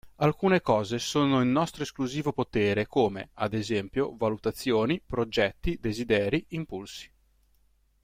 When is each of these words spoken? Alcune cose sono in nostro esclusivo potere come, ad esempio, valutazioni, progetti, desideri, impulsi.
Alcune 0.15 0.61
cose 0.61 0.97
sono 0.97 1.41
in 1.43 1.51
nostro 1.51 1.83
esclusivo 1.83 2.33
potere 2.33 2.87
come, 2.87 3.29
ad 3.35 3.53
esempio, 3.53 4.15
valutazioni, 4.17 4.99
progetti, 4.99 5.77
desideri, 5.79 6.43
impulsi. 6.47 7.07